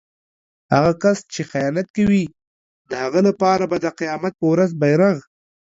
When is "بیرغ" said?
4.81-5.17